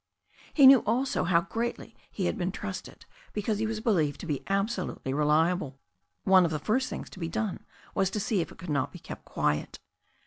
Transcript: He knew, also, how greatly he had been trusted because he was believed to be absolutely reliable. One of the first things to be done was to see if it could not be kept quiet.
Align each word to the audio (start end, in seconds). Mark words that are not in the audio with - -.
He 0.51 0.65
knew, 0.65 0.79
also, 0.79 1.25
how 1.25 1.41
greatly 1.41 1.95
he 2.09 2.25
had 2.25 2.35
been 2.35 2.51
trusted 2.51 3.05
because 3.33 3.59
he 3.59 3.67
was 3.67 3.81
believed 3.81 4.19
to 4.21 4.25
be 4.25 4.41
absolutely 4.47 5.13
reliable. 5.13 5.79
One 6.23 6.43
of 6.43 6.49
the 6.49 6.57
first 6.57 6.89
things 6.89 7.07
to 7.11 7.19
be 7.19 7.29
done 7.29 7.67
was 7.93 8.09
to 8.09 8.19
see 8.19 8.41
if 8.41 8.51
it 8.51 8.57
could 8.57 8.71
not 8.71 8.91
be 8.91 8.97
kept 8.97 9.25
quiet. 9.25 9.77